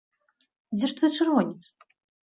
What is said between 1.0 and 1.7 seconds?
твой чырвонец?